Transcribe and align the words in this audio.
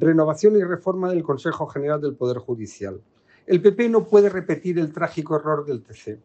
Renovación 0.00 0.56
y 0.56 0.64
reforma 0.64 1.10
del 1.10 1.22
Consejo 1.22 1.66
General 1.66 2.00
del 2.00 2.14
Poder 2.14 2.38
Judicial. 2.38 3.02
El 3.46 3.60
PP 3.60 3.90
no 3.90 4.06
puede 4.06 4.30
repetir 4.30 4.78
el 4.78 4.94
trágico 4.94 5.36
error 5.36 5.66
del 5.66 5.82
TC. 5.82 6.18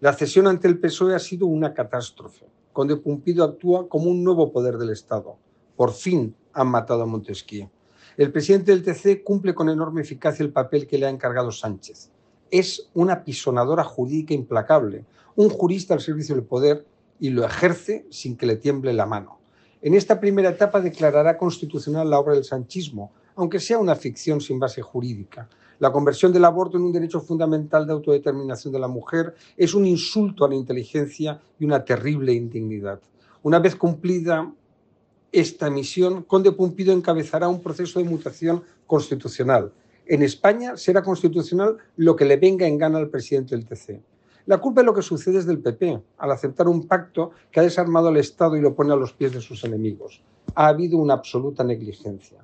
La 0.00 0.14
cesión 0.14 0.46
ante 0.46 0.66
el 0.66 0.78
PSOE 0.78 1.14
ha 1.14 1.18
sido 1.18 1.44
una 1.44 1.74
catástrofe. 1.74 2.46
Conde 2.72 2.96
Pumpido 2.96 3.44
actúa 3.44 3.86
como 3.90 4.10
un 4.10 4.24
nuevo 4.24 4.50
poder 4.50 4.78
del 4.78 4.88
Estado. 4.88 5.36
Por 5.76 5.92
fin 5.92 6.34
han 6.54 6.68
matado 6.68 7.02
a 7.02 7.06
Montesquieu. 7.06 7.68
El 8.16 8.32
presidente 8.32 8.74
del 8.74 8.82
TC 8.82 9.22
cumple 9.22 9.54
con 9.54 9.68
enorme 9.68 10.00
eficacia 10.00 10.42
el 10.42 10.52
papel 10.52 10.86
que 10.86 10.96
le 10.96 11.04
ha 11.04 11.10
encargado 11.10 11.52
Sánchez. 11.52 12.10
Es 12.50 12.88
una 12.94 13.22
pisonadora 13.22 13.84
jurídica 13.84 14.32
implacable, 14.32 15.04
un 15.36 15.50
jurista 15.50 15.92
al 15.92 16.00
servicio 16.00 16.34
del 16.34 16.44
poder 16.44 16.86
y 17.18 17.28
lo 17.28 17.44
ejerce 17.44 18.06
sin 18.08 18.38
que 18.38 18.46
le 18.46 18.56
tiemble 18.56 18.94
la 18.94 19.04
mano. 19.04 19.39
En 19.82 19.94
esta 19.94 20.20
primera 20.20 20.50
etapa 20.50 20.80
declarará 20.80 21.38
constitucional 21.38 22.10
la 22.10 22.18
obra 22.18 22.34
del 22.34 22.44
sanchismo, 22.44 23.12
aunque 23.34 23.58
sea 23.58 23.78
una 23.78 23.96
ficción 23.96 24.40
sin 24.40 24.58
base 24.58 24.82
jurídica. 24.82 25.48
La 25.78 25.90
conversión 25.90 26.34
del 26.34 26.44
aborto 26.44 26.76
en 26.76 26.82
un 26.82 26.92
derecho 26.92 27.22
fundamental 27.22 27.86
de 27.86 27.94
autodeterminación 27.94 28.74
de 28.74 28.78
la 28.78 28.88
mujer 28.88 29.34
es 29.56 29.72
un 29.72 29.86
insulto 29.86 30.44
a 30.44 30.50
la 30.50 30.54
inteligencia 30.54 31.40
y 31.58 31.64
una 31.64 31.82
terrible 31.82 32.34
indignidad. 32.34 33.00
Una 33.42 33.58
vez 33.58 33.74
cumplida 33.74 34.52
esta 35.32 35.70
misión, 35.70 36.24
Conde 36.24 36.52
Pumpido 36.52 36.92
encabezará 36.92 37.48
un 37.48 37.62
proceso 37.62 37.98
de 37.98 38.04
mutación 38.04 38.62
constitucional. 38.86 39.72
En 40.04 40.22
España 40.22 40.76
será 40.76 41.02
constitucional 41.02 41.78
lo 41.96 42.16
que 42.16 42.26
le 42.26 42.36
venga 42.36 42.66
en 42.66 42.76
gana 42.76 42.98
al 42.98 43.08
presidente 43.08 43.56
del 43.56 43.64
TC. 43.64 44.02
La 44.46 44.58
culpa 44.58 44.80
de 44.80 44.86
lo 44.86 44.94
que 44.94 45.02
sucede 45.02 45.38
es 45.38 45.46
del 45.46 45.60
PP, 45.60 46.02
al 46.18 46.32
aceptar 46.32 46.68
un 46.68 46.86
pacto 46.86 47.32
que 47.50 47.60
ha 47.60 47.62
desarmado 47.62 48.08
al 48.08 48.16
Estado 48.16 48.56
y 48.56 48.60
lo 48.60 48.74
pone 48.74 48.92
a 48.92 48.96
los 48.96 49.12
pies 49.12 49.32
de 49.32 49.40
sus 49.40 49.64
enemigos. 49.64 50.22
Ha 50.54 50.68
habido 50.68 50.98
una 50.98 51.14
absoluta 51.14 51.62
negligencia. 51.62 52.38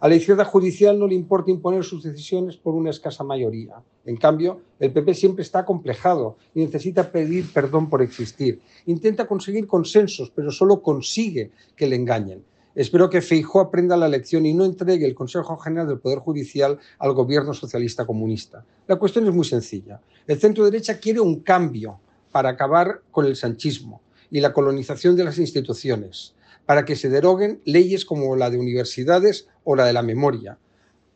A 0.00 0.08
la 0.08 0.16
izquierda 0.16 0.44
judicial 0.44 0.98
no 0.98 1.06
le 1.06 1.14
importa 1.14 1.52
imponer 1.52 1.84
sus 1.84 2.02
decisiones 2.02 2.56
por 2.56 2.74
una 2.74 2.90
escasa 2.90 3.22
mayoría. 3.22 3.76
En 4.04 4.16
cambio, 4.16 4.60
el 4.80 4.90
PP 4.90 5.14
siempre 5.14 5.42
está 5.44 5.60
acomplejado 5.60 6.38
y 6.54 6.64
necesita 6.64 7.12
pedir 7.12 7.52
perdón 7.52 7.88
por 7.88 8.02
existir. 8.02 8.60
Intenta 8.86 9.28
conseguir 9.28 9.68
consensos, 9.68 10.32
pero 10.34 10.50
solo 10.50 10.82
consigue 10.82 11.52
que 11.76 11.86
le 11.86 11.94
engañen. 11.94 12.42
Espero 12.74 13.10
que 13.10 13.20
Feijó 13.20 13.60
aprenda 13.60 13.98
la 13.98 14.08
lección 14.08 14.46
y 14.46 14.54
no 14.54 14.64
entregue 14.64 15.04
el 15.04 15.14
Consejo 15.14 15.58
General 15.58 15.86
del 15.86 15.98
Poder 15.98 16.20
Judicial 16.20 16.78
al 16.98 17.12
gobierno 17.12 17.52
socialista 17.52 18.06
comunista. 18.06 18.64
La 18.88 18.96
cuestión 18.96 19.26
es 19.26 19.34
muy 19.34 19.44
sencilla. 19.44 20.00
El 20.26 20.40
centro 20.40 20.64
derecha 20.64 20.98
quiere 20.98 21.20
un 21.20 21.40
cambio 21.40 22.00
para 22.30 22.48
acabar 22.48 23.02
con 23.10 23.26
el 23.26 23.36
sanchismo 23.36 24.00
y 24.30 24.40
la 24.40 24.54
colonización 24.54 25.16
de 25.16 25.24
las 25.24 25.38
instituciones, 25.38 26.34
para 26.64 26.86
que 26.86 26.96
se 26.96 27.10
deroguen 27.10 27.60
leyes 27.66 28.06
como 28.06 28.36
la 28.36 28.48
de 28.48 28.58
universidades 28.58 29.48
o 29.64 29.76
la 29.76 29.84
de 29.84 29.92
la 29.92 30.02
memoria. 30.02 30.56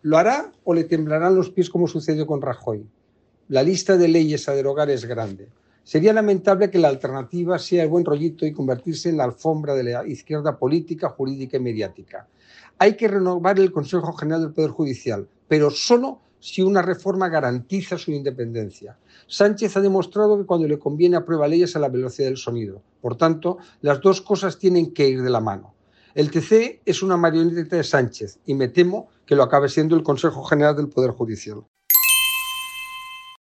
¿Lo 0.03 0.19
hará 0.19 0.53
o 0.62 0.75
le 0.75 0.84
temblarán 0.84 1.34
los 1.34 1.49
pies 1.49 1.71
como 1.71 1.89
sucedió 1.89 2.27
con 2.27 2.43
Rajoy? 2.43 2.87
La 3.49 3.62
lista 3.62 3.97
de 3.97 4.09
leyes 4.09 4.47
a 4.50 4.55
derogar 4.55 4.91
es 4.91 5.06
grande. 5.06 5.49
Sería 5.86 6.12
lamentable 6.12 6.69
que 6.69 6.80
la 6.80 6.88
alternativa 6.88 7.60
sea 7.60 7.84
el 7.84 7.88
buen 7.88 8.04
rollito 8.04 8.44
y 8.44 8.52
convertirse 8.52 9.08
en 9.08 9.19
la 9.19 9.22
alfombra 9.22 9.72
de 9.72 9.84
la 9.84 10.04
izquierda 10.04 10.58
política, 10.58 11.10
jurídica 11.10 11.58
y 11.58 11.60
mediática. 11.60 12.26
Hay 12.76 12.97
que 12.97 13.06
renovar 13.06 13.60
el 13.60 13.70
Consejo 13.70 14.12
General 14.14 14.41
del 14.41 14.52
Poder 14.52 14.72
Judicial, 14.72 15.28
pero 15.47 15.70
solo 15.70 16.22
si 16.41 16.60
una 16.60 16.82
reforma 16.82 17.28
garantiza 17.28 17.98
su 17.98 18.10
independencia. 18.10 18.98
Sánchez 19.28 19.76
ha 19.76 19.80
demostrado 19.80 20.36
que 20.36 20.44
cuando 20.44 20.66
le 20.66 20.80
conviene 20.80 21.19
aprueba 21.19 21.47
leyes 21.47 21.76
a 21.76 21.78
la 21.78 21.88
velocidad 21.88 22.30
del 22.30 22.36
sonido. 22.36 22.82
Por 23.00 23.16
tanto, 23.16 23.58
las 23.80 24.00
dos 24.00 24.20
cosas 24.20 24.58
tienen 24.58 24.92
que 24.92 25.06
ir 25.06 25.22
de 25.22 25.30
la 25.30 25.41
mano. 25.41 25.76
El 26.16 26.32
TC 26.32 26.80
es 26.84 27.04
una 27.04 27.16
marioneta 27.16 27.76
de 27.76 27.84
Sánchez 27.84 28.41
y 28.44 28.54
me 28.54 28.66
temo 28.66 29.06
que 29.24 29.36
lo 29.36 29.44
acabe 29.44 29.68
siendo 29.68 29.94
el 29.94 30.03
Consejo 30.03 30.42
General 30.42 30.74
del 30.74 30.88
Poder 30.88 31.12
Judicial. 31.12 31.62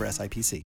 member 0.00 0.12
SIPC. 0.12 0.69